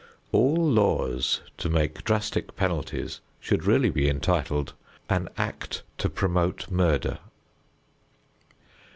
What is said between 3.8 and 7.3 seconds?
be entitled: "An Act to Promote Murder."